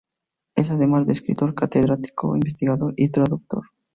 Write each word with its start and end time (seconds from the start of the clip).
Es, 0.55 0.71
además 0.71 1.05
de 1.05 1.13
escritor, 1.13 1.53
catedrático, 1.53 2.33
investigador 2.35 2.95
y 2.97 3.09
traductor. 3.09 3.61